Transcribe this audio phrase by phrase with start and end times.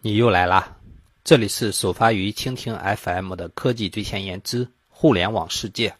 [0.00, 0.76] 你又来啦！
[1.24, 5.96] 这里是首发于蜻蜓 FM 的科技最前沿之互联网世界，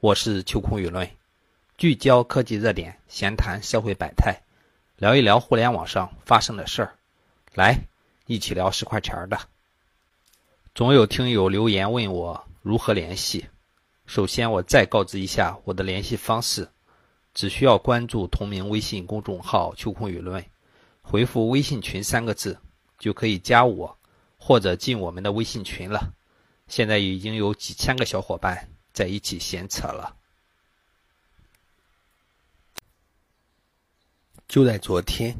[0.00, 1.06] 我是秋空舆论，
[1.76, 4.40] 聚焦科技热点，闲谈社会百态，
[4.96, 6.94] 聊一聊互联网上发生的事儿，
[7.52, 7.78] 来
[8.24, 9.38] 一起聊十块钱的。
[10.74, 13.44] 总有听友留言问我如何联系，
[14.06, 16.70] 首先我再告知一下我的联系方式，
[17.34, 20.42] 只需要关注同名微信公众号“秋空舆论”，
[21.04, 22.58] 回复“微信群”三个字。
[22.98, 23.96] 就可以加我，
[24.38, 26.12] 或者进我们的微信群了。
[26.68, 30.16] 现在已经有几千个小伙伴在一起闲扯了。
[34.48, 35.36] 就在昨天，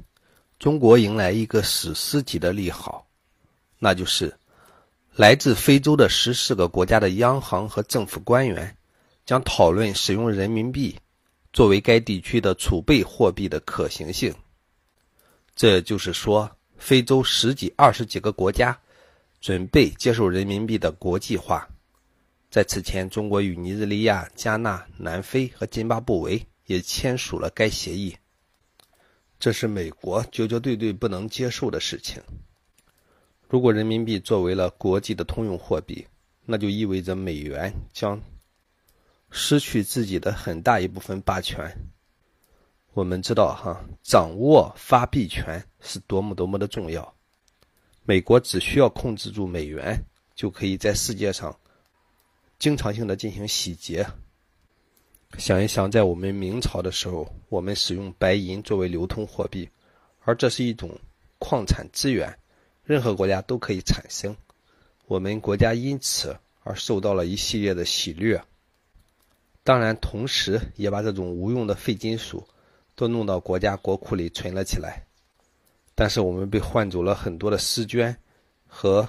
[0.58, 3.06] 中国迎来一个史诗级的利好，
[3.78, 4.36] 那就是
[5.14, 8.76] 来自非洲的十四个国家的央行和政府官员
[9.24, 10.96] 将讨论使用人民币
[11.52, 14.34] 作为该地区的储备货币的可行性。
[15.54, 16.50] 这就是说。
[16.78, 18.78] 非洲十几、二十几个国家
[19.40, 21.68] 准备接受人民币的国际化。
[22.50, 28.16] 在此前，中国与尼日利亚、加纳、南非和津巴布韦也签署了该协议。
[29.38, 32.22] 这是美国绝绝对对不能接受的事情。
[33.48, 36.06] 如果人民币作为了国际的通用货币，
[36.44, 38.20] 那就意味着美元将
[39.30, 41.70] 失去自己的很大一部分霸权。
[42.96, 47.14] 我们知道，哈，掌握发币权是多么多么的重要。
[48.06, 50.02] 美国只需要控制住美元，
[50.34, 51.54] 就可以在世界上
[52.58, 54.06] 经常性的进行洗劫。
[55.36, 59.68] 想一想，在我们明朝的时候，我们使用白银作为流通货币，
[60.24, 60.98] 而这是一种
[61.38, 62.34] 矿产资源，
[62.82, 64.34] 任何国家都可以产生。
[65.04, 68.42] 我们国家因此而受到了一系列的洗掠，
[69.62, 72.42] 当然，同时也把这种无用的废金属。
[72.96, 75.06] 都弄到国家国库里存了起来，
[75.94, 78.16] 但是我们被换走了很多的丝绢
[78.66, 79.06] 和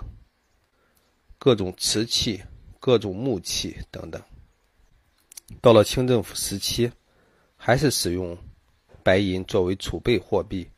[1.40, 2.44] 各种瓷器、
[2.82, 4.22] 各种木器等等。
[5.62, 6.92] 到了清政府时期，
[7.56, 8.38] 还是使用
[9.04, 10.70] 白银作为储备货币，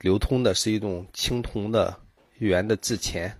[0.00, 1.96] 流通的是一种青铜的
[2.38, 3.38] 圆的制钱，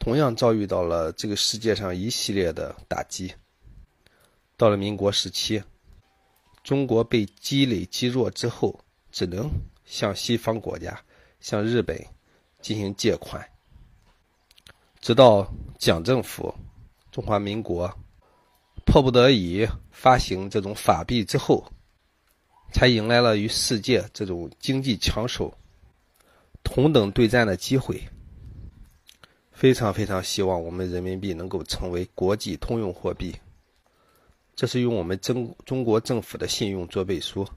[0.00, 3.32] 同样遭遇到了这个世界上一系列的打击。
[4.56, 5.62] 到了民国时期。
[6.62, 8.78] 中国被积累积弱之后，
[9.10, 9.50] 只能
[9.84, 11.00] 向西方国家、
[11.40, 11.98] 向日本
[12.60, 13.44] 进行借款。
[15.00, 16.54] 直到蒋政府、
[17.10, 17.90] 中华民国
[18.84, 21.64] 迫不得已发行这种法币之后，
[22.72, 25.52] 才迎来了与世界这种经济强手
[26.62, 28.02] 同等对战的机会。
[29.52, 33.34] 非常非常希望我们人民币能够成为国际通用货币。
[34.60, 37.48] 这是用我们中中国政府的信用做背书，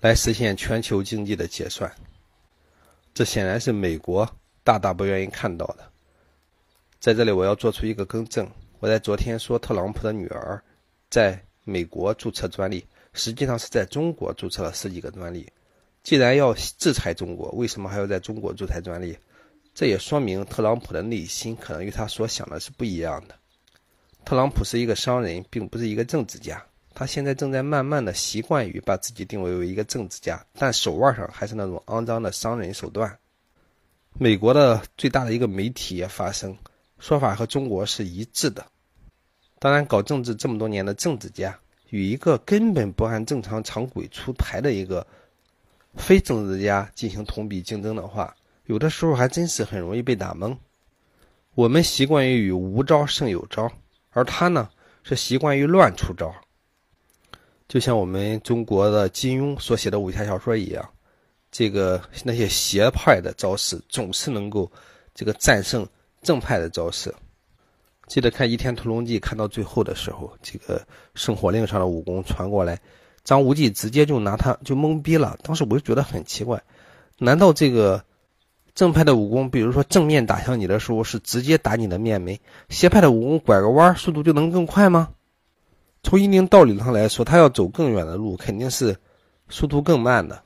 [0.00, 1.92] 来实现全球经济的结算。
[3.12, 4.24] 这显然是美国
[4.62, 5.90] 大大不愿意看到的。
[7.00, 8.48] 在这里，我要做出一个更正：
[8.78, 10.62] 我在昨天说特朗普的女儿
[11.10, 15.50] 在美国注册专利，实际上是在中国注册了十几个专利。
[16.04, 19.18] 既然要制裁中国，为什么还要在中国注册专利？
[19.74, 23.34] 这也说明特朗普的内心可能与他所想的是不一样的。
[24.24, 26.62] 特朗普是一个商人，并不是一个政治家。
[26.94, 33.16] 他现在正在慢慢的习惯于把自己定位为一个政治家，但手腕上还是那种肮脏的商人手段。
[34.14, 36.56] 美国的最大的一个媒体也发声，
[36.98, 38.66] 说法和中国是一致的。
[39.60, 41.56] 当然，搞政治这么多年的政治家，
[41.90, 45.06] 与一个根本不按正常常规出牌的一个
[45.94, 48.34] 非政治家进行同比竞争的话，
[48.66, 50.56] 有的时候还真是很容易被打懵。
[51.54, 53.70] 我们习惯于与无招胜有招。
[54.10, 54.68] 而他呢，
[55.02, 56.34] 是习惯于乱出招，
[57.68, 60.88] 就像我们中国的金庸所写的武侠小说一样，
[61.50, 64.70] 这个那些邪派的招式总是能够
[65.14, 65.86] 这个战胜
[66.22, 67.14] 正派的招式。
[68.06, 70.80] 记得看《倚天屠龙记》，看到最后的时候，这个
[71.14, 72.80] 圣火令上的武功传过来，
[73.24, 75.38] 张无忌直接就拿他就懵逼了。
[75.42, 76.62] 当时我就觉得很奇怪，
[77.18, 78.02] 难道这个？
[78.78, 82.38] 正派的武功，比如说正面打向你的时候是直接打你的面门，
[82.68, 85.08] 邪派的武功拐个弯速度就能更快吗？
[86.04, 88.96] 从一定道理上来说，他要走更远的路，肯定是
[89.48, 90.44] 速度更慢的。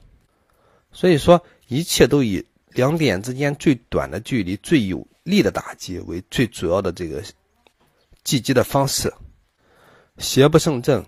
[0.92, 7.22] 所以说，一切都以两点之间最短的距离、最有力的打击为最主要的这个
[8.24, 9.12] 击击的方式。
[10.16, 11.04] 邪不胜正。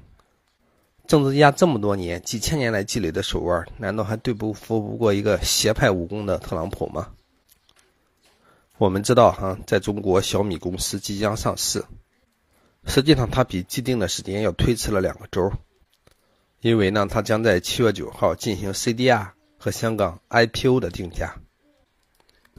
[1.07, 7.13] 政治家这么多年、几千年来积累的手腕，难道还对不服不过一个邪派武功的特朗普吗？
[8.79, 11.85] 我们知道，哈，在中国小米公司即将上市，
[12.87, 15.53] 实际上它比既定的时间要推迟了两个周，
[16.61, 19.29] 因为呢，它将在七月九号进行 CDR
[19.59, 21.37] 和香港 IPO 的定价。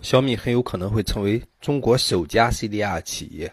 [0.01, 3.51] 小米很有可能会成为中国首家 CDR 企业。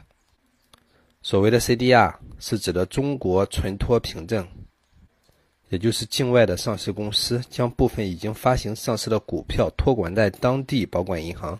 [1.22, 4.46] 所谓的 CDR 是指的中国存托凭证，
[5.72, 11.58] 也就是境外的上市公司将部分已经发行上市的股票托管在当地保管银行，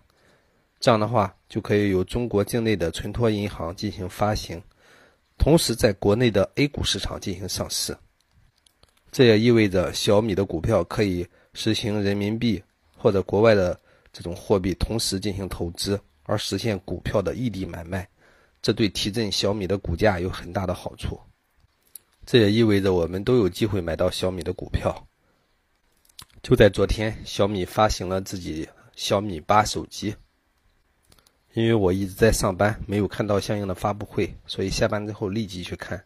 [0.79, 4.63] 这样的话就可以由中国境内的存托银行进行发行，
[5.39, 7.97] 同时在国内的 A 股市场进行上市。
[9.11, 12.63] 这也意味着小米的股票可以实行人民币
[12.95, 13.81] 或者国外的。
[14.15, 18.07] 这种货币同时进行投资，而实现股票的异地买卖，
[18.61, 21.19] 这对提振小米的股价有很大的好处。
[22.25, 25.07] 这也意味着我们都有机会买到小米的股票。
[26.43, 30.15] 就在昨天，小米发行了自己小米八手机。
[31.55, 36.03] 因为我一直在上班，没有看到相应的发布会，所以下班之后立即去看。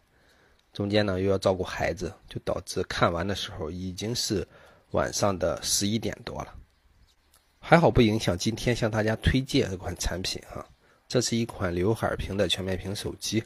[0.73, 4.45] 中间呢又要照顾孩子，就导致看完的时候已经是
[4.91, 6.53] 晚上的十一点多了。
[7.59, 10.65] 还好不影响今天向大家推荐这款产品哈，
[11.07, 13.41] 这是一款刘海屏的全面屏手机，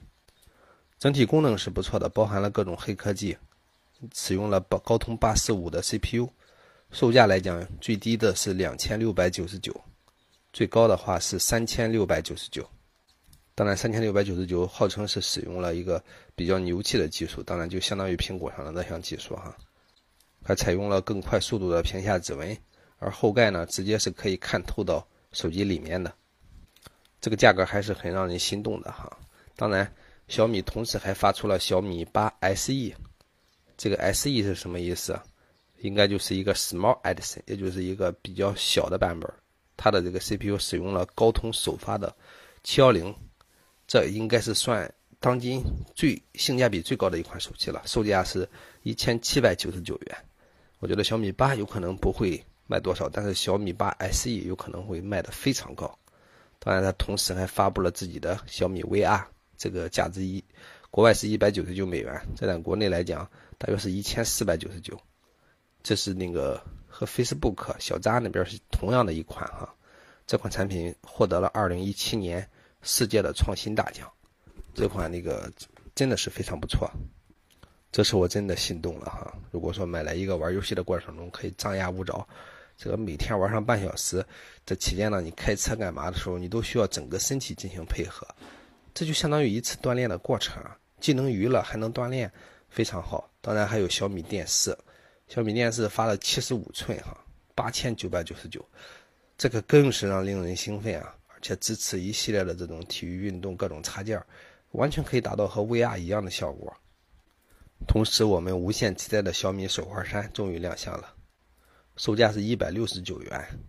[1.01, 3.35] 整体功能是不错的，包含了各种黑科技，
[4.13, 6.29] 使用了高通八四五的 CPU，
[6.91, 9.75] 售价来讲最低的是两千六百九十九，
[10.53, 12.69] 最高的话是三千六百九十九，
[13.55, 16.03] 当然三千六百九十九号称是使用了一个
[16.35, 19.57] 比较牛气的技术，当然就相当于苹果上的那项技术哈，
[20.43, 22.55] 还采用了更快速度的屏下指纹。
[22.99, 26.13] 而后盖呢，直接是可以看透到手机里面的，
[27.19, 29.17] 这个价格还是很让人心动的哈。
[29.55, 29.91] 当然，
[30.31, 32.93] 小米同时还发出了小米八 SE，
[33.75, 35.19] 这个 SE 是什么意思？
[35.81, 39.29] 应该就是一个 Small Edition，也就是一个比较小的版本。
[39.75, 42.15] 它的这个 CPU 使用了高通首发的
[42.63, 43.13] 七幺零，
[43.85, 44.89] 这应该是算
[45.19, 45.61] 当今
[45.93, 48.47] 最性价比最高的一款手机了，售价是
[48.83, 50.17] 一千七百九十九元。
[50.79, 52.41] 我觉得小米八有可能不会。
[52.67, 53.09] 卖多少？
[53.09, 55.99] 但是小米八 SE 有可能会卖的非常高。
[56.57, 59.25] 当然，它同时还发布了自己的小米 VR，
[59.61, 60.43] 这个价值一，
[60.89, 63.29] 国外是一百九十九美元，在咱国内来讲
[63.59, 64.99] 大约是一千四百九十九。
[65.83, 69.71] 这是那个和 Facebook 小扎那边是同样的一款哈。
[70.25, 72.49] 这款产品获得了二零一七年
[72.81, 74.11] 世界的创新大奖。
[74.73, 75.47] 这款那个
[75.93, 76.89] 真的是非常不错。
[77.91, 79.31] 这是我真的心动了哈。
[79.51, 82.27] 如果说买来一个玩游戏的过程中可以张牙舞爪。
[82.77, 84.25] 这个每天玩上半小时，
[84.65, 88.25] 这期间呢，你开车干嘛的时候，你都需要整个身体进行配合，
[88.93, 92.31] 这就相当于一次锻炼的过程啊，既能娱乐还能锻炼，
[92.69, 93.29] 非常好。
[93.41, 94.77] 当然还有小米电视，
[95.27, 97.17] 小米电视发了七十五寸哈，
[97.55, 98.63] 八千九百九十九，
[99.37, 101.15] 这个更是让令人兴奋啊！
[101.27, 104.21] 而且支持一系列的这种体育运动各种插件，
[104.73, 106.71] 完全可以达到和 VR 一样的效果。
[107.87, 111.15] 同时，我们无限期待的小米手环三终于亮相了。
[111.97, 113.59] 售价是一百六十九元，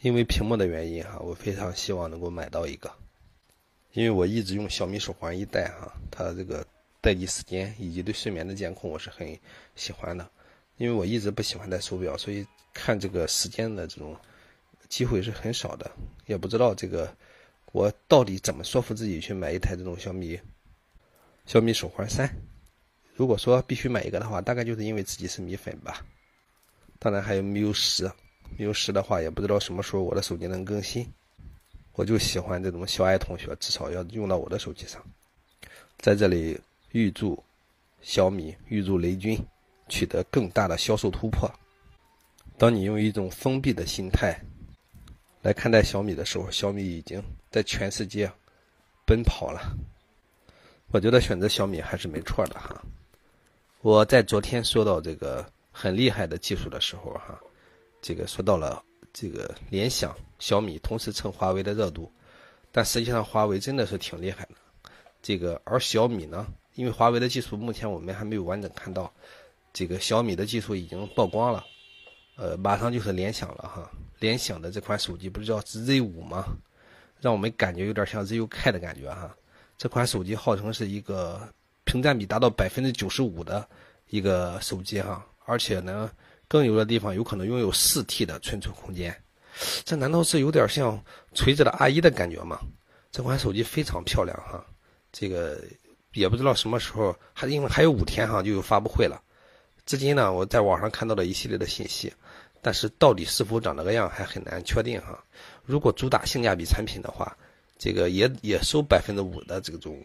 [0.00, 2.92] 因为屏幕的原因哈，我非常希望能够买到一个，
[3.92, 6.64] 因为我一直用小米手环一戴哈，它这个
[7.00, 9.36] 待机时间以及对睡眠的监控我是很
[9.74, 10.28] 喜欢的，
[10.76, 14.16] 因为我一直不喜欢戴手表，所以看这个时间的这种
[14.88, 15.90] 机会是很少的，
[16.26, 17.12] 也不知道这个
[17.72, 20.38] 我到底怎么说服自己去买一台这种小米
[21.46, 22.28] 小米手环三，
[23.14, 26.04] 如果说必须买一个的话，大概就是因为自己是米粉吧。
[26.98, 28.10] 当然还有 miu 十
[28.58, 31.10] ，miu 十的话也不知道什么时候我的手机能更新。
[31.98, 35.04] 我就喜欢这种小爱同学，至少要用到我的手机上。
[35.98, 36.56] 在这里
[36.92, 37.36] 预祝
[38.00, 39.36] 小米，预祝雷军
[39.88, 41.50] 取得更大的销售突破。
[42.56, 44.40] 当你用一种封闭的心态
[45.42, 48.30] 来看待小米的时候，小米已经在全世界
[49.04, 49.76] 奔跑了。
[50.92, 52.80] 我觉得选择小米还是没错的哈。
[53.80, 55.44] 我在昨天说到这个。
[55.70, 57.38] 很厉害的技术的时候，哈，
[58.02, 58.82] 这个说到了
[59.20, 62.08] 这个联想、小米同时蹭华为的热度，
[62.70, 64.52] 但实际上华为真的是挺厉害的。
[65.20, 66.46] 这个而小米呢，
[66.76, 69.12] 因为华为的技术目前我们还没有完整看到，
[69.72, 71.66] 这个小米的技术已经曝光了，
[72.36, 73.90] 呃，马上就是联想了哈。
[74.20, 76.44] 联想的这款手机不是叫 Z 五吗？
[77.20, 79.34] 让我们感觉有点像 ZUK 的感觉哈。
[79.76, 81.40] 这款手机号称是一个
[81.82, 83.68] 屏占比达到百分之九十五的
[84.10, 85.26] 一个手机哈。
[85.44, 86.08] 而且呢，
[86.48, 89.14] 更有的地方有可能拥有四 T 的存储空间，
[89.84, 90.98] 这难道是有点像
[91.34, 92.58] 锤子的 R 一的感觉吗？
[93.12, 94.64] 这款手机非常漂亮哈，
[95.12, 95.62] 这个
[96.12, 99.22] 也不知道什么时候，还因为还有五天哈就有发布会了。
[99.86, 102.12] 至今呢，我在网上看到了一系列的信息，
[102.60, 105.22] 但是到底是否长那个样还很难确定哈。
[105.64, 107.36] 如果主打性价比产品的话，
[107.78, 110.02] 这个也也收百分之五的这种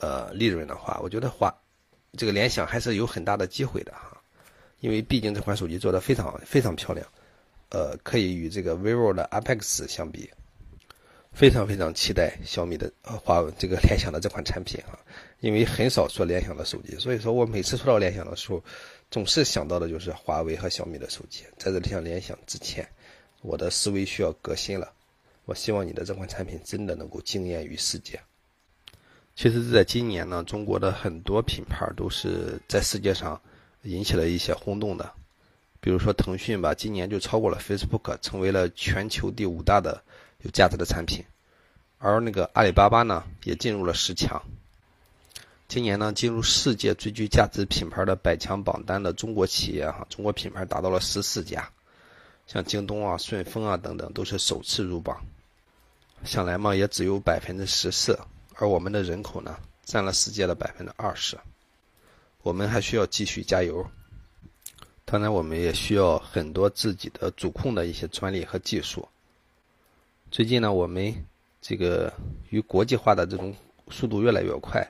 [0.00, 1.54] 呃利润的话，我觉得话
[2.16, 4.13] 这个联想还是有很大的机会的哈。
[4.84, 7.06] 因为毕竟这款手机做的非常非常漂亮，
[7.70, 10.28] 呃，可以与这个 vivo 的 Apex 相比，
[11.32, 14.92] 非常非常期待小米的呃华为这个联想的这款产品啊，
[15.40, 18.62] 因为很少说联想的手机，所以说我每次说到联想的时候，
[19.10, 21.44] 总是想到的就是华为和小米的手机。
[21.56, 22.86] 在这里向联想之前，
[23.40, 24.92] 我的思维需要革新了。
[25.46, 28.20] 我希望你的这款产品真的能够惊艳于世界。
[29.34, 33.40] 其实，在今年呢，中国的很多品牌都是在世界上
[33.84, 35.12] 引起了一些轰动的。
[35.80, 40.02] 比如说腾讯吧，今年就超过了 Facebook，成为了全球第五大的
[40.42, 41.24] 有价值的产品。
[41.98, 44.42] 而那个阿里巴巴呢，也进入了十强。
[45.68, 51.68] 今年呢，进入世界最具价值品牌的百强榜单的中国企业哈，中国品牌达到了十四家，
[52.46, 55.18] 像京东啊、顺丰啊等等，都是首次入榜。
[56.24, 58.18] 想来嘛，也只有百分之十四，
[58.56, 61.38] 而我们的人口呢，占了世界的百分之二十。
[62.44, 63.84] 我们还需要继续加油。
[65.06, 69.08] 当然，我们也需要很多自己的主控的一些专利和技术。
[70.30, 71.24] 最近呢，我们
[71.62, 72.12] 这个
[72.50, 73.54] 与国际化的这种
[73.88, 74.86] 速度越来越快，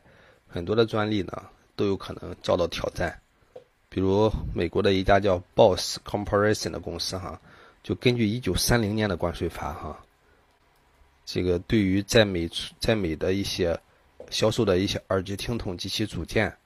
[0.49, 1.45] 很多的专利呢
[1.77, 3.17] 都有可能遭到挑战。
[3.89, 7.41] 比如美国的一家叫 Boss Corporation 的公司哈，
[7.85, 10.05] 就根据1930年的关税法哈，
[11.25, 13.79] 这个对于在美在美的一些
[14.29, 16.57] 销售的一些耳机听筒及其组件，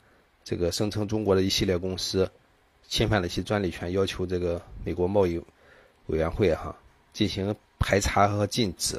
[0.48, 2.30] 这个声称中国的一系列公司。
[2.88, 5.36] 侵犯了其专利权，要求这个美国贸易
[6.06, 6.74] 委员会哈
[7.12, 8.98] 进行排查和禁止。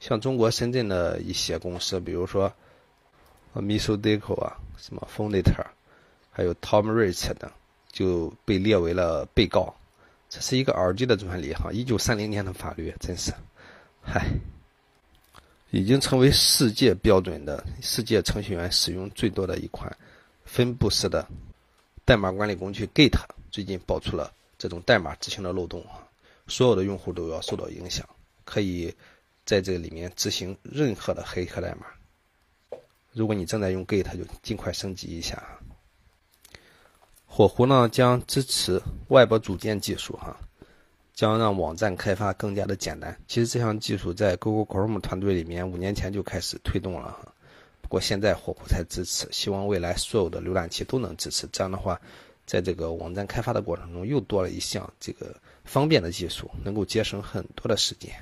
[0.00, 2.52] 像中国深圳的一些公司，比如说
[3.52, 5.54] m i s o d e c o 啊，什么 f o n i t e
[5.54, 5.66] r
[6.32, 7.48] 还有 Tom Rich 等，
[7.92, 9.72] 就被列为了被告。
[10.28, 13.32] 这是一个耳机的专利哈，一九三零年的法律，真是，
[14.02, 14.26] 嗨，
[15.70, 19.96] 已经成为世界标准的世界程序员使用最多的一款
[20.54, 21.26] 分布式的。
[22.04, 23.18] 代码管理工具 Git
[23.50, 26.06] 最近爆出了这种代码执行的漏洞啊，
[26.46, 28.08] 所有的用户都要受到影响，
[28.44, 28.94] 可以
[29.44, 31.86] 在这里面执行任何的黑客代码。
[33.12, 35.42] 如果你正在用 Git，就尽快升级一下。
[37.26, 40.36] 火狐呢将支持 Web 组件技术哈，
[41.14, 43.20] 将让网站开发更加的简单。
[43.26, 47.33] 其实这项技术在 Google Chrome 团队里面五年前就开始推动了哈。
[47.94, 51.48] 我现在火狐才支持，希望未来所有的浏览器都能支持。
[51.52, 52.00] 这样的话，
[52.44, 58.12] 在这个网站开发的过程中，又多了一项这个方便的技术，能够节省很多的时间。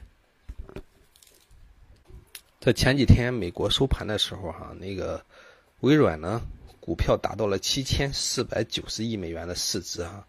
[2.61, 5.25] 在前几天美国收盘的时候，哈，那个
[5.81, 6.43] 微软呢，
[6.79, 10.26] 股票达到了七千四百九十亿美元的市值，哈，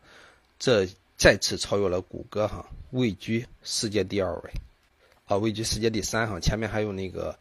[0.57, 4.51] 这再次超越了谷歌，哈，位居世界第二位，
[5.25, 7.38] 啊，位居世界第三，哈，前面还有那个。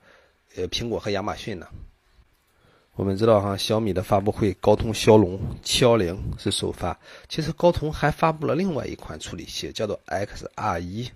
[0.54, 1.66] 呃，苹果和亚马逊呢？
[2.94, 6.98] 我们知道哈，小米的发布会，高通骁龙七幺零是首发。
[7.26, 11.10] 其实高通还发布了另外一款处理器，叫做 XR 一。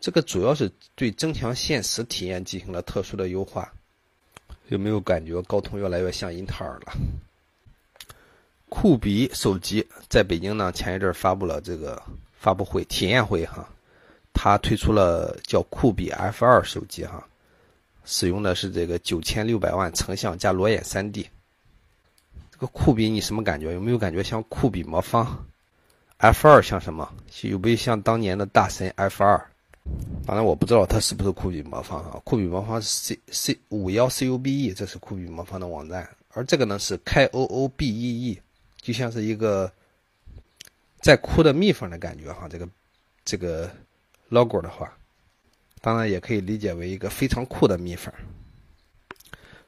[0.00, 3.72] 这个主要是对增强现实体验进行了特殊的优化。
[4.68, 6.92] 有没有感觉高通越来越像英特尔了？
[8.68, 12.02] 酷比手机在北京呢，前一阵发布了这个
[12.32, 13.68] 发布会体验会哈，
[14.32, 17.24] 它推出了叫酷比 F 二手机哈。
[18.04, 21.26] 使用的是这个九千六百万成像加裸眼 3D，
[22.50, 23.72] 这个酷比你什么感觉？
[23.72, 25.46] 有没有感觉像酷比魔方
[26.18, 27.10] ？F2 像什么？
[27.42, 29.42] 有没有像当年的大神 F2？
[30.26, 32.20] 当然我不知道它是不是酷比魔方啊。
[32.24, 38.40] 酷比魔方是 C C 五幺 CUBE，这是酷比魔方的网站，而这个呢是 K O O B E E，
[38.80, 39.70] 就像是一个
[41.00, 42.48] 在哭的蜜蜂的感觉哈。
[42.48, 42.68] 这个
[43.24, 43.70] 这个
[44.28, 44.92] logo 的话。
[45.84, 48.10] 当然也可以理解为一个非常酷的蜜蜂。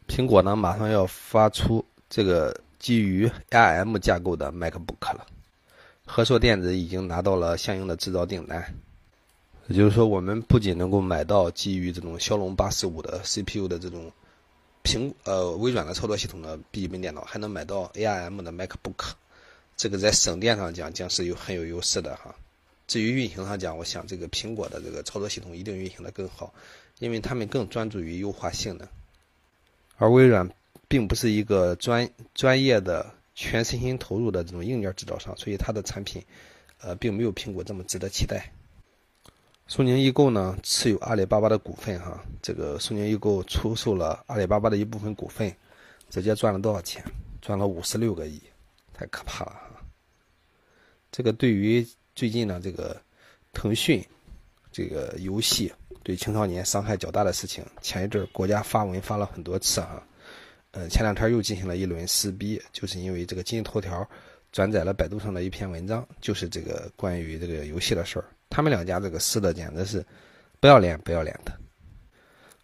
[0.09, 5.27] 苹果呢，马上要发出这个基于 ARM 架构的 MacBook 了。
[6.07, 8.65] 和硕电子已经拿到了相应的制造订单。
[9.67, 14.11] 也就是说，我们不仅能够买到基于这种骁龙八四五的 CPU 的这种
[14.85, 19.11] 苹呃微软的操作系统的笔记本电脑，还能买到 ARM 的 MacBook。
[19.77, 22.35] 这个在省电上讲，将是有很有优势的哈。
[22.87, 26.55] 至于运行上讲，我想这个苹果的这个操作系统一定运行的更好，
[27.01, 28.89] 因为他们更专注于优化性能，
[29.97, 30.49] 而微软
[30.87, 36.25] 并不是一个专专业的全身心投入的这种硬件制造商，所以它的产品，
[36.81, 38.53] 呃，并没有苹果这么值得期待。
[39.67, 45.53] 苏宁易购呢持有阿里巴巴的股份哈，这个苏宁易购出售了阿里巴巴的一部分股份，
[46.09, 47.05] 直接赚了多少钱？
[47.43, 48.41] 赚了五十六个亿，
[48.95, 49.83] 太可怕了哈！
[51.11, 51.85] 这个对于。
[52.17, 52.99] 最近呢，这个
[53.53, 54.03] 腾讯
[54.73, 55.71] 这个游戏
[56.03, 60.03] 对青少年伤害较大的事情，前一阵国家发文发了很多次哈，
[60.71, 64.09] 呃，前两天又进行了一轮撕逼，就是因为这个今日头条
[64.51, 68.25] 转载了百度上的一篇文章，就是这个关于这个游戏的事儿。
[68.49, 70.03] 他们两家这个撕的简直是
[70.59, 71.53] 不要脸不要脸的。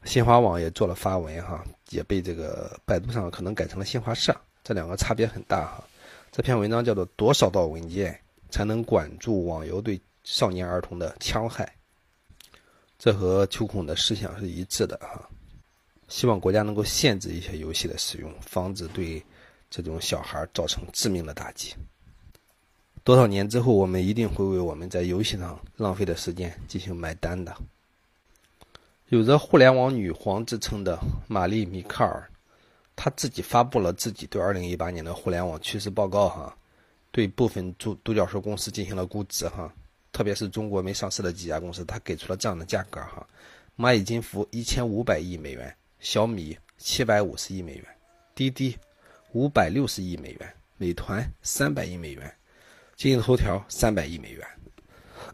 [0.05, 5.85] 新华网也做了发文哈，也被这个百度上可能改成了新华社，这两个差别很大哈。
[6.31, 8.19] 这篇文章叫做《多少道文件
[8.53, 11.65] 才能管住网游对少年儿童的戕害》，
[12.99, 15.29] 这和秋孔的思想是一致的哈。
[16.07, 19.21] 希望国家能够限制一些游戏的使用，防止对
[19.71, 21.75] 这种小孩造成致命的打击。
[23.03, 27.57] 多少年之后，我们一定会为我们在游戏上浪费的时间进行买单的。
[29.09, 32.29] 有着“互联网女皇”之称的玛丽·米克尔。
[32.95, 36.57] 她自己发布了自己对二零一八年的互联网趋势报告，哈，
[37.13, 39.73] 对部分独独角兽公司进行了估值，哈，
[40.11, 43.25] 特别是中国没上市的几家公司，他给出了这样的价格，哈，
[43.77, 47.85] 蚂蚁金服一千五百亿美元，小米七百五十亿美元，
[48.35, 48.77] 滴滴
[49.33, 52.35] 五百六十亿美元，美团三百亿美元，
[52.97, 54.49] 今日头条三百亿美元。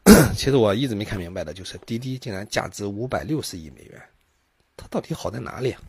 [0.36, 4.02] 其实我一直没看明白的就是滴滴竟然价值五百六十亿美元，
[4.76, 5.70] 它到底好在哪里？
[5.70, 5.80] 啊？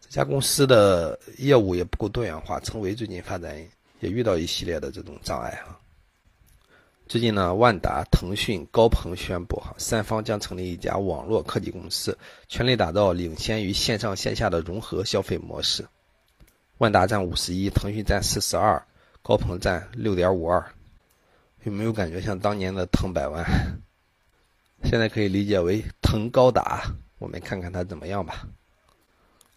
[0.00, 3.56] 这家公司的业务也不够多元化，成为最近发展
[4.00, 5.78] 也遇到一系列的这种障碍哈。
[7.08, 15.86] 最近呢，万达、腾讯、高朋宣布哈，三方将成立一家网络科技公司，全力打造领先于线上线下的融合消费模式。
[16.78, 18.84] 万达占五十一，腾讯占四十二，
[19.22, 20.64] 高朋占六点五二。
[21.62, 23.44] 有没有感觉像当年的腾百万？
[24.84, 26.84] 现在可以理解为腾高达，
[27.18, 28.46] 我们看看它怎么样吧。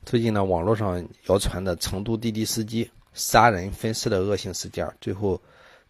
[0.05, 5.41] 最近呢，网络上谣传的成都滴滴司机杀人分尸的恶性事件，最后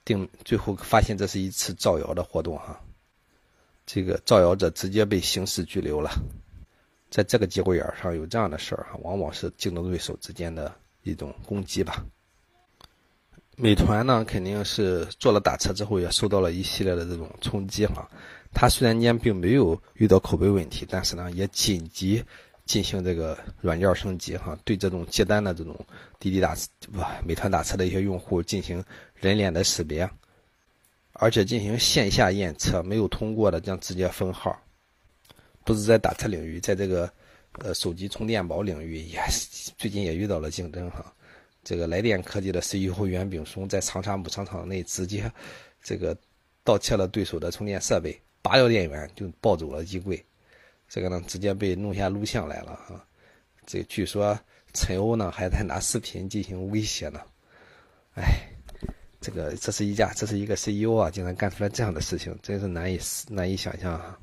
[0.03, 2.79] 定最后发现这是一次造谣的活动哈。
[3.85, 6.11] 这个造谣者直接被刑事拘留了。
[7.09, 10.71] 在这个节骨眼上有这样的事儿哈，往往是竞争对手之间的
[11.01, 12.05] 一种攻击吧。
[13.55, 18.07] 美团呢，肯定是做了打车之后也受到了一系列的这种冲击哈。
[18.53, 22.23] 它虽然间并没有遇到口碑问题，但是呢，也紧急。
[22.69, 25.75] 进行这个软件升级，哈，对这种接单的这种
[26.19, 26.55] 滴滴打
[26.91, 30.07] 不美团打车的一些用户进行人脸的识别，
[31.13, 34.55] 而且进行线下验车，没有通过的将直接封号。
[35.65, 37.11] 不是在打车领域，在这个
[37.53, 39.19] 呃手机充电宝领域也
[39.75, 41.11] 最近也遇到了竞争，哈。
[41.63, 45.31] 这个来电科技的 CEO 袁炳松在长沙母厂厂内直接
[45.81, 46.15] 这个
[46.63, 50.23] 盗窃了对手的充电设备，拔掉电源就抱走了衣柜。
[50.89, 53.05] 这个呢，直接被弄下录像来了啊。
[53.65, 54.37] 这据说
[54.73, 57.21] 陈欧呢还在拿视频进行威胁呢。
[58.15, 58.49] 哎，
[59.21, 64.17] 这个这是一家，这是一个 CEO 啊，竟然干出来这样的事情，真是难以难以想象啊。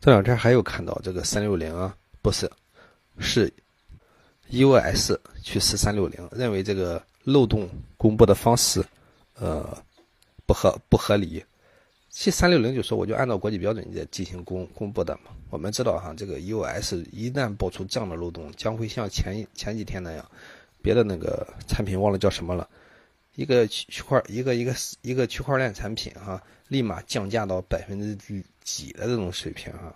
[0.00, 2.50] 这两天还有看到这个三六零啊，不是，
[3.18, 3.50] 是
[4.50, 8.84] US 去试三六零，认为这个漏洞公布的方式，
[9.34, 9.82] 呃，
[10.44, 11.42] 不合不合理。
[12.18, 15.32] 其三六零就说我就按照国际标准在进行公公布的嘛。
[15.50, 20.26] 我们知道哈，这个 EOS 一旦爆出这样的漏洞，将会像前前几天那样，
[20.80, 22.66] 别的那个产品忘了叫什么了，
[23.34, 28.16] 一个区区块一个一个一个区块链产品哈，立马降价到百分之
[28.64, 29.94] 几的这种水平哈。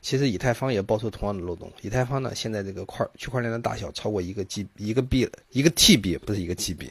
[0.00, 6.90] 其实以太坊也爆出同样的漏洞，以太坊呢现在这个块区块链的大小超过一个 G 一个 B 一个 TB 不是一个 GB，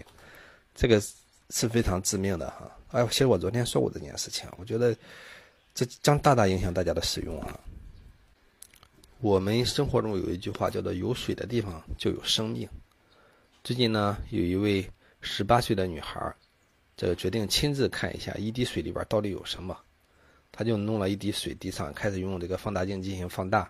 [0.74, 1.02] 这个
[1.50, 2.78] 是非常致命的哈。
[2.92, 4.96] 哎，其实我昨天说过这件事情，我觉得
[5.74, 7.60] 这将大大影响大家的使用啊。
[9.20, 12.68] 我们生活中有一句话叫做“有水的地方就有生命”。
[13.64, 14.90] 最近呢，有一位
[15.22, 16.34] 十八岁的女孩，
[16.96, 19.78] 这个决定亲自看一下一滴水里边到底有什么。
[20.52, 23.70] 她就弄了一滴水滴上，开始用这个放大镜进行放大。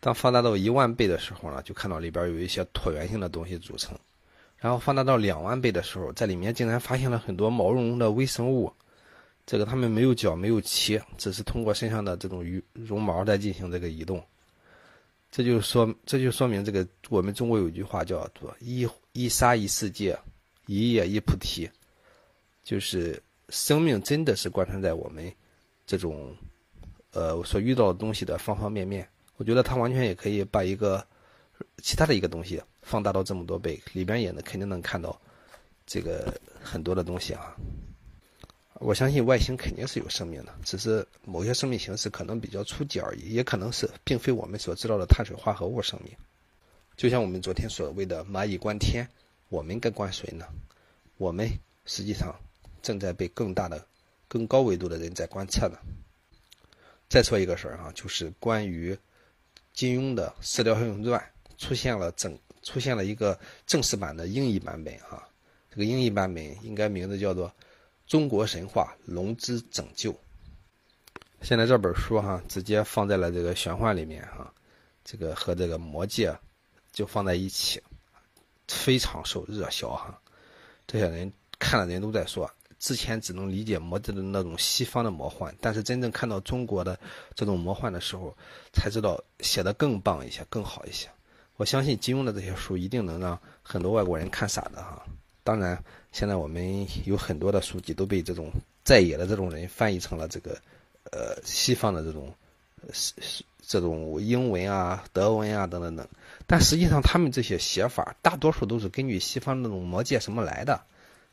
[0.00, 3.96] 当放大到一万倍的时候呢，就看到里边有一些椭圆形的东西组成。
[4.62, 8.72] 然后放大到两万倍的时候，在里面竟然发现了很多毛茸茸的微生物。
[9.44, 14.22] 这个它们没有脚，没有鳍，只是通过身上的这种羽绒毛在进行这个移动。
[15.32, 20.16] 这就说，这就说明这个我们中国有句话叫做“一一沙一世界，
[20.66, 21.68] 一叶一菩提”，
[22.62, 25.30] 就是生命真的是贯穿在我们
[25.84, 26.32] 这种
[27.10, 29.08] 呃所遇到的东西的方方面面。
[29.38, 31.04] 我觉得它完全也可以把一个
[31.82, 32.62] 其他的一个东西。
[32.82, 35.18] 放大到这么多倍，里边也能肯定能看到
[35.86, 37.54] 这个很多的东西啊！
[38.74, 46.12] 我相信外星肯定是有生命的，只是某些生命形式可能比较初级而已，也可能是并非我们所知道的碳水化合物生命。
[46.96, 49.08] 就像我们昨天所谓的蚂蚁观天，
[49.48, 50.44] 我们该观谁呢？
[51.18, 51.48] 我们
[51.86, 52.34] 实际上
[52.82, 53.86] 正在被更大的、
[54.26, 55.78] 更高维度的人在观测呢。
[57.08, 58.98] 再说一个事儿啊，就是关于
[59.72, 61.20] 金庸的《射雕英雄传》
[61.62, 62.36] 出现了整。
[62.64, 65.20] 出现了一个正式版的英译版本，哈，
[65.68, 67.48] 这个英译版本应该名字叫做
[68.06, 70.12] 《中国神话：龙之拯救》。
[71.40, 74.54] 现在这本书哈，直接放在了这个玄幻里面哈，
[75.02, 76.32] 这个和这个魔戒
[76.92, 77.82] 就放在一起，
[78.68, 80.16] 非常受热销哈。
[80.86, 82.48] 这些人看了人都在说，
[82.78, 86.96] 之前只能理解魔戒的那种西方的魔幻，但是真正看到中国的
[87.34, 88.32] 这种魔幻的时候，
[88.72, 91.08] 才知道写的更棒一些，更好一些。
[91.56, 95.02] 我相信金庸的这些书一定能让很多外国人看傻的哈。
[95.44, 98.50] 当然，现在我们有很多的书籍都被这种
[98.84, 100.60] 在野的这种人翻译成了这个。
[101.10, 102.32] 呃，西方的这种
[102.92, 106.08] 是是这种英文啊、德文啊等等等，
[106.46, 110.80] 但实际上他们这些写法大多数都是根据西方那种魔界什么来的，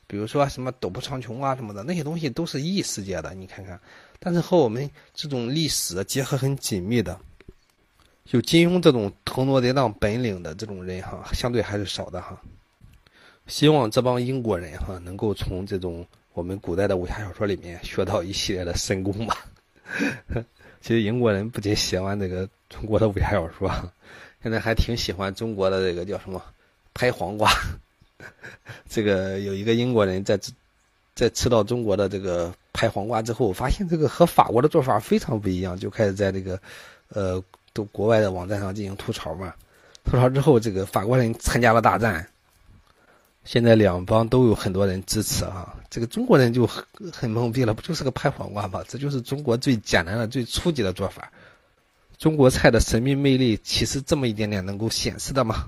[0.08, 3.80] 比如说什么斗破苍穹啊什么的那些东西都是异世界的，你看看，
[4.20, 7.18] 但是和我们这种历史结合很紧密的，
[8.32, 12.40] 有金庸这种腾挪得当本领的这种人哈，相对还是少的哈。
[13.48, 19.46] 希望这帮英国人哈能够从这种我们古代的武侠小说里面学到一系列的神功吧。
[20.82, 23.72] 其实英国人不仅喜欢这个中国的武侠小说，
[24.44, 26.42] 现在还挺喜欢中国的这个叫什么
[26.94, 27.52] 拍黄瓜。
[28.88, 30.40] 这个有一个英国人在
[31.16, 36.62] 在吃到中国的这个拍黄瓜之后，发现这个和法国的做法非常不一样，就开始在这个
[37.10, 37.44] 呃
[37.80, 39.54] 都国外的网站上进行吐槽嘛。
[40.04, 42.28] 吐槽之后，这个法国人参加了大战。
[43.46, 48.84] 现在两方都有很多人支持啊，这个中国人就很很懵逼了，不就是个拍黄瓜吗？
[48.88, 51.32] 这就是中国最简单的、最初级的做法。
[52.18, 55.68] 中国菜的神秘魅力，其实这么一点点能够显示的吗？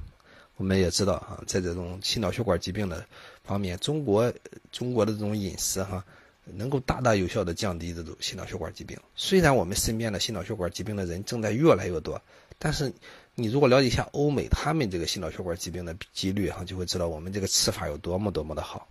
[0.57, 3.03] 我们也知道啊，在这种心脑血管疾病的
[3.43, 4.31] 方面，中国
[4.71, 6.03] 中国的这种饮食哈，
[6.45, 8.97] 能够大大有效的降低这种心脑血管疾病。
[9.15, 12.21] 虽然我们身边的心脑血管疾病的人正在越来越多，
[12.57, 12.91] 但是。
[13.33, 18.85] 你如果了解一下欧美，他们这个心脑血管疾病的几率哈，就会知道我们这个吃法有多么多么的好。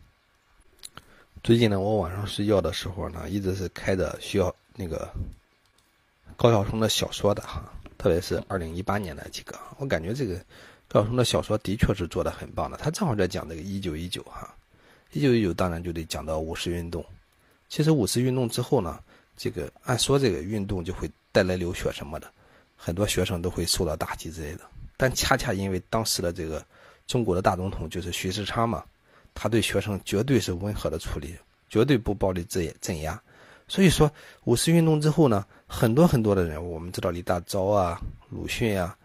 [1.44, 5.06] 最近呢，我晚上睡觉的时候呢，一直是开着需要那个
[6.38, 10.42] 高晓松的小说的哈，特别是二零一八年的几个，我感觉这个
[10.88, 12.78] 高晓松的小说的确是做的很棒的。
[12.78, 14.52] 他正好在讲这个一九一九哈，
[15.12, 17.04] 一九一九当然就得讲到五四运动。
[17.70, 18.98] 其实五四运动之后呢，
[19.36, 22.30] 这个按说这个运动就会带来流血什么的。
[22.76, 24.62] 很多学生都会受到打击之类的，
[24.96, 26.64] 但恰恰因为当时的这个
[27.06, 28.82] 中国的大总统就是徐世昌嘛，
[29.34, 31.36] 他对学生绝对是温和的处理，
[31.68, 33.22] 绝对不暴力镇镇压。
[33.68, 34.10] 所以说
[34.44, 38.96] 五四运动之后呢，很多很多的人物，我们知道李大钊啊、鲁迅啊，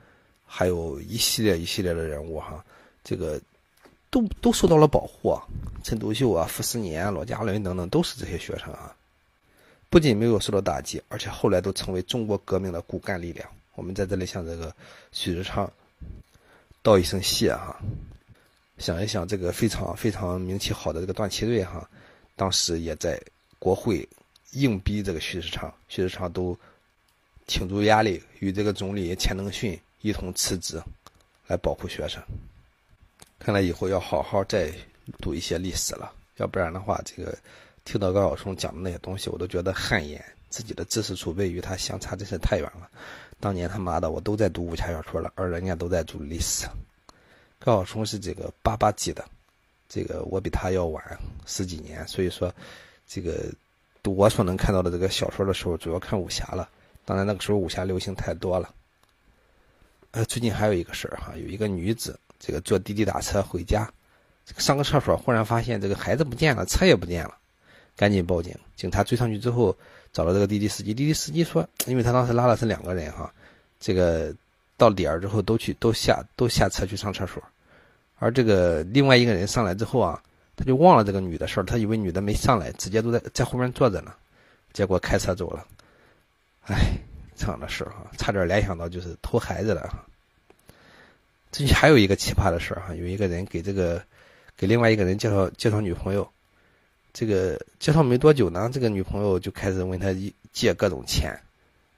[0.46, 2.64] 还有一系列一系列的人物哈，
[3.04, 3.40] 这个
[4.16, 5.44] 都都受到了保护啊。
[5.84, 8.96] 陈独秀啊、傅斯年、罗家伦等等，都是这些学生啊，
[9.90, 13.46] 不仅没有受到打击，而且后来都成为中国革命的骨干力量。
[13.76, 14.74] 我们在这里向这个
[15.12, 15.70] 许志昌
[16.82, 17.78] 道一声谢哈。
[18.78, 21.86] 想一想，这个非常非常名气好的这个段祺瑞哈，
[22.38, 23.22] 当时也在
[23.60, 24.08] 国会
[24.54, 26.58] 硬逼这个许志昌，许志昌都
[27.48, 30.82] 挺住压力，与这个总理钱能训一同辞职，
[31.48, 32.24] 来保护学生。
[33.40, 34.72] 看来以后要好好再
[35.20, 37.38] 读一些历史了，要不然的话，这个
[37.84, 40.24] 听到高晓松讲的那些东西，我都觉得汗颜。
[40.48, 42.90] 自己的知识储备与他相差真是太远了。
[43.42, 46.66] 当年他妈的我都在读武侠小说了，而人家都在读历史。
[47.60, 49.26] 高晓松是这个八八级的，
[49.90, 51.04] 这个我比他要晚
[51.46, 52.54] 十几年，所以说，
[53.06, 53.52] 这个
[54.02, 56.70] 读我所能看到的这个小说的时候，主要看武侠了。
[57.04, 58.74] 当然那个时候武侠流行太多了。
[60.12, 63.90] 呃，最近还有一个事儿哈，有一个女子这个坐滴滴打车回家，
[64.46, 67.34] 这个上个厕所忽然发现这个孩子不见了，车也不见了，
[67.96, 68.54] 赶紧报警。
[68.76, 69.76] 警察追上去之后。
[70.16, 73.30] 找到这个滴滴司机，滴滴司机说，因为他当时拉的是两个人哈，
[73.82, 74.34] 这个
[74.78, 77.44] 到点儿之后都去都下都下车去上厕所，
[78.18, 80.24] 而这个另外一个人上来之后啊，
[80.56, 84.14] 他就忘了这个女的事儿，他以为女的没上来，直接都在在后面坐着呢，
[84.72, 85.68] 结果开车走了。
[86.68, 86.94] 哎，
[87.36, 90.08] 这样的事儿哈，差点联想到就是偷孩子了。
[91.56, 94.04] 最近还有一个奇葩的事儿哈，有一个人给这个
[94.58, 96.30] 给另外一个人介绍介绍女朋友。
[97.14, 100.14] 这个介绍没多久呢，这个女朋友就开始问他
[100.52, 101.34] 借各种钱，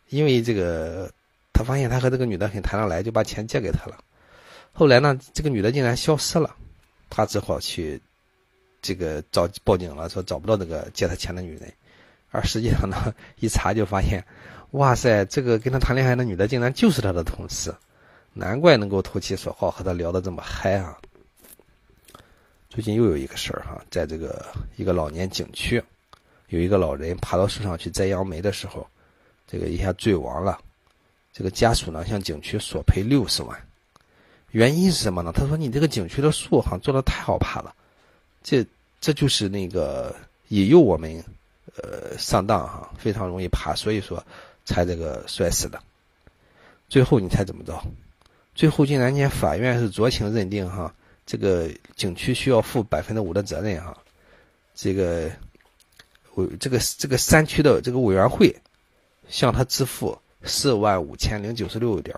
[0.10, 1.12] 因为这个
[1.54, 3.98] 他发现他和这个女的很谈得来，就把钱借给他了。
[4.74, 6.56] 后来呢，这个女的竟然消失了，
[7.10, 8.00] 他只好去
[8.80, 11.74] 这个找报警了，说找不到这个借他钱的女人。
[12.30, 14.24] 而实际上呢，一查就发现，
[14.70, 17.74] 哇塞，这个跟他谈恋爱的女的竟然就是他的同事，
[18.38, 20.96] 难怪能够投其所好，和他聊得这么嗨啊。
[22.70, 24.46] 最近又有一个事儿哈，在这个
[24.76, 25.84] 一个老年景区，
[26.50, 28.86] 有一个老人爬到树上去摘杨梅的时候，
[29.48, 30.60] 这个一下坠亡了。
[31.34, 33.60] 这个家属呢向景区索赔六十万，
[34.52, 35.32] 原因是什么呢？
[35.32, 37.74] 他说你这个景区的树哈做的太好爬了，
[38.44, 38.64] 这
[39.02, 40.16] 这就是那个
[40.50, 41.24] 引诱我们
[41.82, 44.24] 呃上当哈，非常容易爬，所以说
[44.64, 45.82] 才这个摔死的。
[46.88, 47.82] 最后你猜怎么着？
[48.58, 50.92] 最后竟然间法院是酌情认定哈，
[51.28, 53.96] 这个景区需要负百分之五的责任哈，
[54.74, 55.30] 这个
[56.34, 58.54] 委这个这个山区的这个委员会
[59.30, 62.18] 向他支付四万五千零九十六点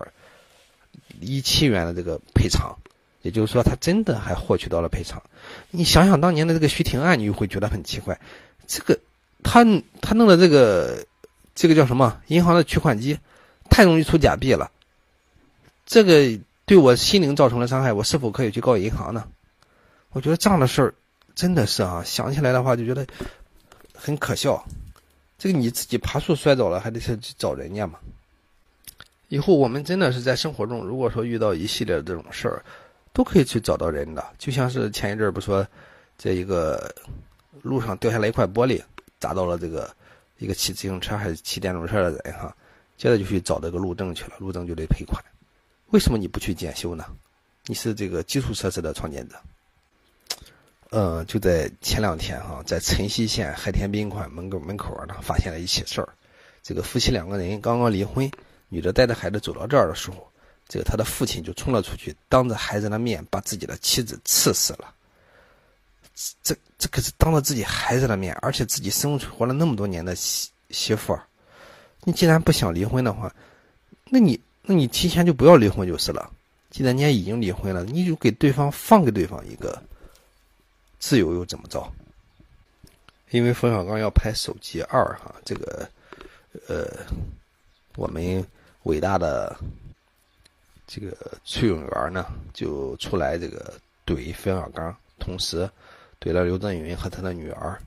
[1.20, 2.74] 一七元的这个赔偿，
[3.20, 5.22] 也就是说他真的还获取到了赔偿。
[5.70, 8.18] 你想想当年的这个徐婷案，你就会觉得很奇怪，
[8.66, 8.98] 这个
[9.42, 9.62] 他
[10.00, 11.04] 他弄的这个
[11.54, 13.18] 这个叫什么银行的取款机
[13.68, 14.70] 太容易出假币了。
[15.90, 19.26] 这个对我心灵造成了伤害，我是否可以去告银行呢？
[20.10, 20.94] 我觉得这样的事儿
[21.34, 23.04] 真的是啊，想起来的话就觉得
[23.92, 24.64] 很可笑。
[25.36, 27.98] 这个你自己爬树摔倒了，还得去找人家嘛？
[29.26, 32.64] 以后我们真的是在生活中，如果说遇到一系列这种事儿，
[33.12, 34.24] 都可以去找到人的。
[34.38, 35.66] 就像是前一阵儿不说，
[36.16, 36.94] 在一个
[37.62, 38.80] 路上掉下来一块玻璃，
[39.18, 39.92] 砸到了这个
[40.38, 42.54] 一个骑自行车还是骑电动车的人哈，
[42.96, 45.20] 接着就去找这个路政去了，路政就得赔款。
[45.90, 47.04] 为什么你不去检修呢？
[47.66, 49.36] 你是这个基础设施的创建者。
[50.90, 56.08] 呃，就在前两天哈，在城西县海天宾馆门口门口呢，发现了一起事儿。
[56.62, 58.30] 这个夫妻两个人刚刚离婚，
[58.68, 60.28] 女的带着孩子走到这儿的时候，
[60.68, 64.94] 这个他的父亲就冲了出去，当着孩子的面把自己的妻子刺死了。
[66.42, 71.22] 这这可是当着自己孩子的面，而且自己生活了那么多年的媳媳妇儿，
[72.04, 73.34] 你既然不想离婚的话，
[74.04, 74.40] 那你。
[74.62, 76.30] 那你提前就不要离婚就是了。
[76.70, 79.82] 既然人家已经离婚了，你就给对方放给对方一个
[81.00, 81.84] 自由又怎么着？
[83.30, 85.88] 因为冯小刚要拍《手机二》哈，这个
[86.68, 86.86] 呃，
[87.96, 88.44] 我们
[88.84, 89.56] 伟大的
[90.86, 93.74] 这个崔永元呢就出来这个
[94.06, 95.68] 怼冯小刚，同时
[96.20, 97.80] 怼了刘震云和他的女儿。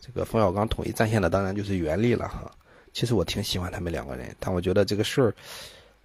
[0.00, 2.50] 这个冯小刚统一战线的当然就是袁立了哈。
[2.92, 5.34] 其实我挺喜欢他们两个人，但我觉得这个事儿。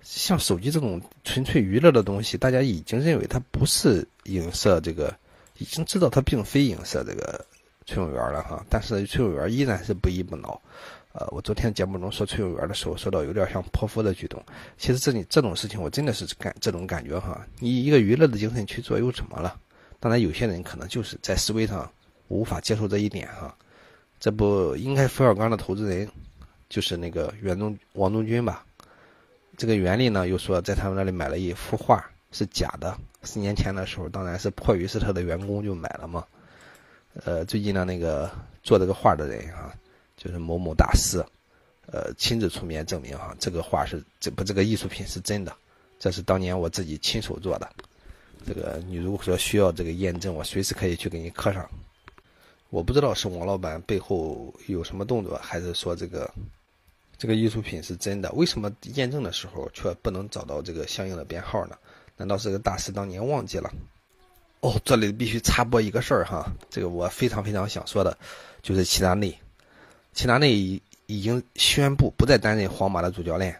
[0.06, 5.12] 像手机这种纯粹娱乐的东西，大家已经认为它不是影射这个，
[5.58, 7.44] 已经知道它并非影射这个
[7.88, 8.64] 崔永元了哈。
[8.70, 10.62] 但是崔永元依然是不依不挠。
[11.14, 14.40] 呃，我昨天节目中说崔永元的时候，说到有点像泼妇的举动。
[14.78, 17.44] 其实这里这种事情，我真的是感这种感觉哈。
[17.58, 19.60] 你一个娱乐的精神去做又怎么了？
[20.00, 21.92] 当然，有些人可能就是在思维上
[22.28, 23.58] 无法接受这一点哈。
[24.20, 26.08] 这不应该冯小刚的投资人
[26.70, 28.64] 就是那个袁中王中军吧？
[29.58, 32.98] 这个袁立呢，又说在他们那里买了一幅画，是假的。
[33.24, 36.26] 四年前的时候，当然是迫于是他的员工就买了嘛。
[37.24, 38.30] 呃，最近呢，那个
[38.64, 39.74] 做这个画的人啊，
[40.18, 41.26] 就是某某大师，
[41.88, 45.56] 呃，亲自出面证明哈，这个画是这不这个艺术品是真的，
[45.98, 47.72] 这是当年我自己亲手做的。
[48.46, 51.66] 这个你如果说需要这个验证，我随时可以去给你刻上。
[52.70, 56.30] 我不知道是王老板背后有什么动作，还是说这个。
[57.18, 61.78] 这个艺术品是真的，为什么验证的时候却不能找到这个相应的编号呢？
[62.18, 63.72] 难道是个大师当年忘记了？
[64.62, 68.18] 哦，这里必须插播一个事儿哈，这个我非常非常想说的，
[68.62, 69.38] 就是齐达内，
[70.14, 73.56] 齐达内已已经宣布不再担任皇马的主教练。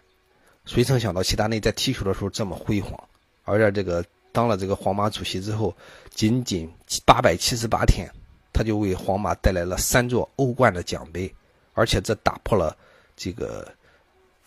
[0.64, 2.98] 谁曾想到齐达内在踢球的时候这么辉煌，
[3.44, 5.74] 而且这个当了这个皇马主席之后，
[6.10, 6.68] 仅仅
[7.04, 8.10] 八百七十八天，
[8.52, 11.32] 他就为皇马带来了三座欧冠的奖杯，
[11.72, 12.76] 而且这打破了。
[13.16, 13.66] 这个，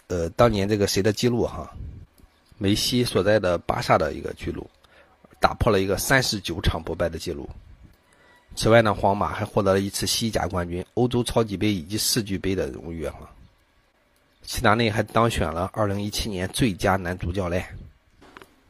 [0.07, 1.75] 呃，当年这个谁的记录哈？
[2.59, 4.69] 梅西所在的巴萨的一个记录，
[5.39, 7.49] 打破了一个三十九场不败的记录。
[8.55, 13.29] 此外呢，皇马还获得了一次西甲冠军、欧洲超级杯以及世俱杯的荣誉哈。
[14.43, 17.65] 齐达内还当选了二零一七年最佳男主教练，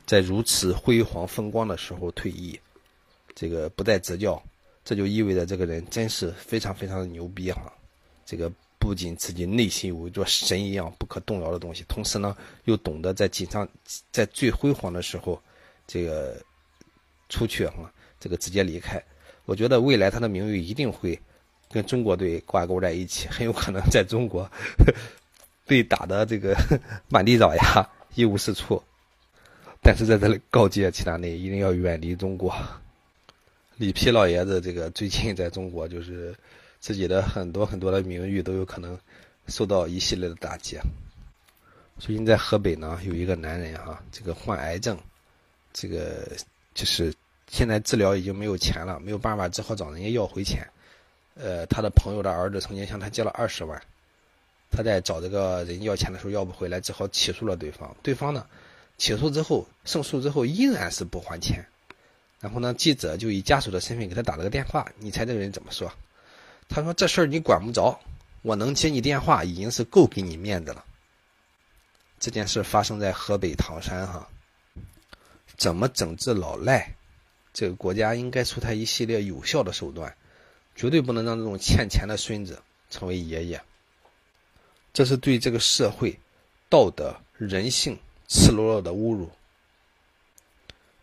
[0.06, 2.60] 在如此辉煌风光的时候退役，
[3.36, 4.42] 这个不再执教，
[4.86, 7.74] 这就意味着这个人真是非常非常的牛逼哈，
[8.26, 8.50] 这个。
[8.80, 13.68] 不仅自己内心有一座神一样不可动摇的东西，同时呢，又懂得在紧张、
[14.10, 15.40] 在最辉煌的时候，
[15.86, 16.42] 这个
[17.28, 19.04] 出去哈，这个直接离开。
[19.44, 21.20] 我觉得未来他的名誉一定会
[21.70, 24.50] 跟中国队挂钩在一起，很有可能在中国
[25.68, 26.56] 被打的这个
[27.10, 28.82] 满地找牙、一无是处。
[29.84, 32.56] 但是在这里告诫齐达内，一定要远离中国。
[33.76, 36.34] 里皮老爷子这个最近在中国就是。
[36.80, 38.98] 自己的很多很多的名誉都有可能
[39.48, 40.80] 受到一系列的打击。
[41.98, 44.98] 最近在河北呢，有一个男人哈，这个患癌症，
[45.74, 46.26] 这个
[46.74, 47.14] 就是
[47.50, 50.66] 现在治疗已经没有钱了，没有办法，只好找人家要回钱。
[51.36, 53.82] 呃，他的朋友的儿子曾经向他借了二十万，
[54.72, 57.94] 他在找这个人要钱的时候要不回来，只好起诉了对方。
[58.02, 58.46] 对方呢，
[58.98, 61.66] 起诉之后胜诉之后依然是不还钱。
[62.40, 65.92] 然后呢，记者就以家属的身份给他打了个电话，你猜这个人怎么说？
[66.70, 68.00] 他说：“这事儿你管不着，
[68.44, 70.86] 我能接你电话已经是够给你面子了。
[72.20, 74.30] 这件事发生在河北唐山哈，
[75.58, 76.94] 怎么整治老赖？
[77.52, 80.16] 这个国家应该出台一系列有效的手段，
[80.76, 83.62] 绝对不能让这种欠钱的孙子成为爷爷。
[84.94, 86.20] 这是对这个社会
[86.70, 89.32] 道德、人性赤裸裸的侮辱。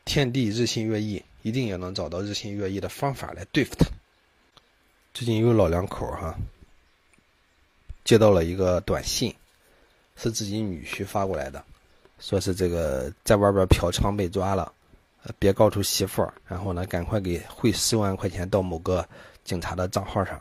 [0.04, 3.86] 天地日新月异，一定也能找到日新月异的方法来对付他。
[5.16, 6.36] 最近有老两口哈，
[8.04, 9.34] 接到了一个短信，
[10.14, 11.64] 是自己女婿发过来的，
[12.20, 14.70] 说是这个在外边嫖娼被抓了，
[15.38, 19.08] 别告诉媳妇儿，然后呢，赶快给汇十万块钱到某个
[19.42, 20.38] 警察的账号上。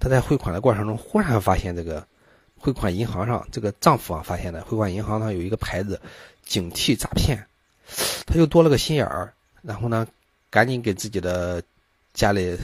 [0.00, 2.04] 他在汇款的过程中，忽然发现这个
[2.56, 6.00] 汇款银行上，这个丈夫啊发现的汇款银行上有一个牌子，
[6.44, 7.46] 警惕诈骗，
[8.26, 10.04] 他又多了个心眼儿，然后呢，
[10.50, 11.62] 赶紧给自己的
[12.12, 12.58] 家里。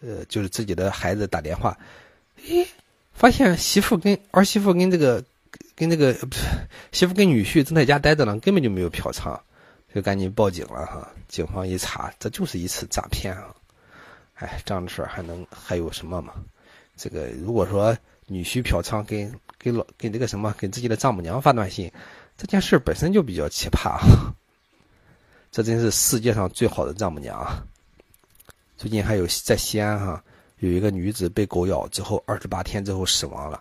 [0.00, 1.76] 呃，就是自己的孩子打电话，
[2.46, 2.66] 诶，
[3.12, 5.24] 发现媳妇跟儿媳妇跟这个
[5.74, 6.42] 跟这个不是
[6.92, 9.38] 媳妇跟女婿正在家待着呢，根本就没有嫖娼，
[9.94, 11.10] 就赶紧报警了哈。
[11.28, 13.54] 警方一查，这就是一次诈骗啊！
[14.34, 16.32] 哎，这样的事儿还能还有什么嘛？
[16.96, 21.90] 这个如果说女婿嫖娼，跟跟老跟这个什么跟自己的丈母娘发短信，
[22.36, 23.98] 这件事本身就比较奇葩。
[25.50, 27.66] 这真是世界上最好的丈母娘。
[28.78, 30.22] 最近还有在西安哈，
[30.60, 33.60] 有一个女子被狗咬之后，二十八天之后死亡了。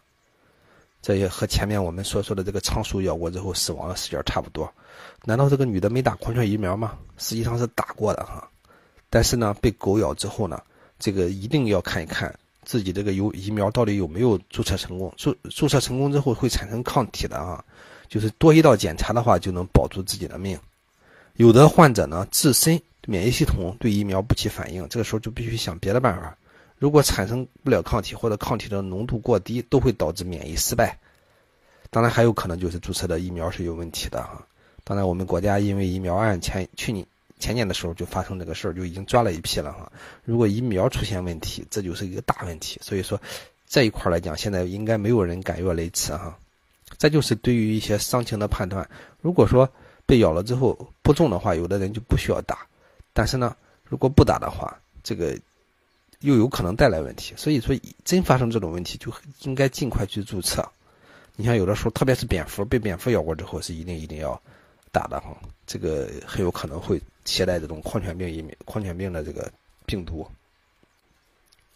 [1.02, 4.72] 这也和前面我们所说的这个仓鼠咬过之后死亡的时间差不多。
[5.26, 7.00] 难道这个女的没打狂犬疫苗吗？
[7.18, 8.48] 实际上是打过的哈。
[9.10, 10.62] 但是呢，被狗咬之后呢，
[11.00, 12.32] 这个一定要看一看
[12.64, 15.12] 自己这个有疫苗到底有没有注册成功。
[15.18, 17.66] 注注册成功之后会产生抗体的啊，
[18.08, 20.60] 就是多一道检查的话就能保住自己的命。
[21.38, 22.80] 有的患者呢自身。
[23.10, 26.38] 免疫系统对疫苗不起反应，这个时候就必须想别的办法。
[26.78, 31.00] 如果产生不了抗体或者抗体的浓度过低，都会导致免疫失败。
[31.90, 34.46] 当然还有可能就是注册的疫苗是有问题的哈。
[34.84, 37.06] 当然我们国家因为疫苗案前去年
[37.40, 39.90] 前年的时候就发生这个事儿，就已经抓了一批了哈。
[40.26, 42.78] 如果疫苗出现问题，这就是一个大问题。
[42.84, 43.20] 所以说
[43.66, 46.38] 这一块来讲，现在应该没有人敢越雷池哈。
[46.98, 48.88] 再就是对于一些伤情的判断，
[49.22, 49.70] 如果说
[50.06, 52.68] 被咬了之后不重的话，有的人就不需要打。
[53.18, 55.36] 但是呢，如果不打的话，这个
[56.20, 57.34] 又有可能带来问题。
[57.36, 57.76] 所以说，
[58.06, 60.64] 真发生这种问题，就应该尽快去注册。
[61.36, 64.40] 你像有的时候，特别是蝙蝠被蝙蝠咬过之后，是一定一定要
[64.92, 65.36] 打的哈。
[65.66, 69.52] 这个很有可能会携带这种狂犬病疫苗、狂犬病的这个
[69.88, 70.30] 病毒。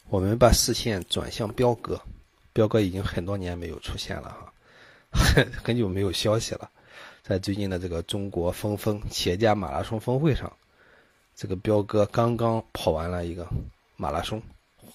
[0.10, 2.00] 我们把视线转向彪哥，
[2.54, 4.54] 彪哥已经很多年没有出现了哈，
[5.12, 6.70] 很 很久没有消息了。
[7.24, 10.52] 在最近的这个中国峰峰企业家马拉松峰会上。
[11.36, 13.48] 这个彪哥刚刚跑完了一个
[13.98, 14.42] 马拉松，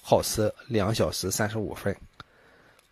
[0.01, 1.95] 耗时两小时三十五分。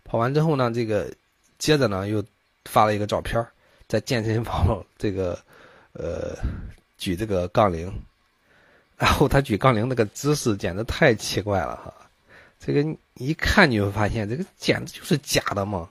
[0.04, 1.12] 跑完之后呢，这个
[1.58, 2.24] 接着呢又
[2.66, 3.46] 发了一个照片，
[3.88, 5.40] 在健身房 这个
[5.94, 6.36] 呃
[6.98, 7.92] 举这个杠铃，
[8.98, 11.94] 然后他举杠铃那个姿势简直太奇怪了哈！
[12.60, 12.84] 这个
[13.16, 15.90] 一看你会发现，这个简直就是假的嘛！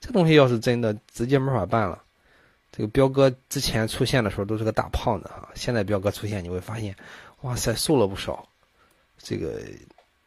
[0.00, 2.02] 这东西要是真的，直接没法办了。
[2.76, 6.94] 这个彪哥之前出现的时候都是个大胖子哈，现在彪哥出现你会发现，
[7.40, 8.46] 哇塞，瘦了不少。
[9.16, 9.62] 这个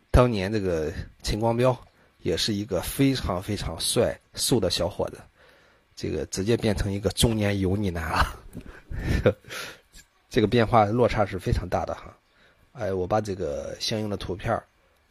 [0.10, 1.80] 当年这个陈光标
[2.24, 5.20] 也是一个非常非常帅瘦的小伙子，
[5.96, 8.36] 这个直接变成一个中年油腻男了。
[10.28, 12.18] 这个变化落差是非常大的哈。
[12.72, 14.60] 哎，我把这个相应的图片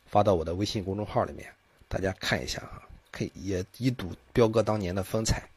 [0.07, 1.49] 发到我的微信公众号里面，
[1.87, 5.49] 大家看一下哈，可以也一睹彪哥当年的风采。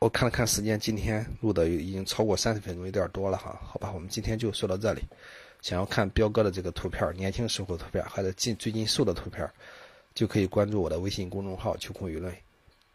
[0.00, 3.60] 我看了看时间，今天录的已经超过三十分钟，有点多了哈。
[3.62, 5.02] 好吧，我们今天就说到这里。
[5.60, 9.46] 想要看彪哥的这个图片，年轻时候的图片，还是近最近瘦的图片，
[10.14, 12.34] 就可以关注我的微信公众号“秋空舆论”，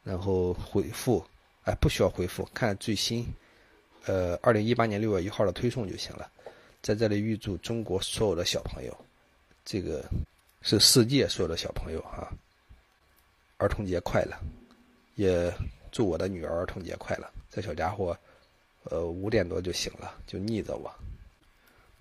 [0.04, 1.24] 然后回复，
[1.65, 3.32] 哎，不需要回复，看最新，
[4.08, 6.28] 呃，二零一八年六月一号的推送就行了。
[6.82, 8.98] 在这里预祝中国所有的小朋友，
[9.63, 10.04] 这个
[10.63, 12.34] 是世界所有的小朋友哈，
[13.58, 14.36] 儿童节快乐，
[15.13, 15.54] 也。
[15.96, 17.25] 祝我的女儿儿童节快乐！
[17.50, 18.17] 这小家伙，
[18.83, 20.93] 呃，五点多就醒了，就腻着我，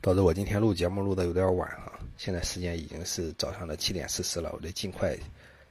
[0.01, 1.93] 导致我今天录节目录的有点晚啊。
[2.17, 5.17] 现在时间已经是早上的七点四十了，我得尽快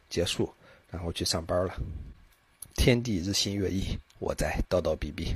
[0.09, 0.49] 结束，
[0.89, 1.75] 然后去上班了。
[2.75, 3.83] 天地日新月异，
[4.19, 5.35] 我在叨叨逼逼。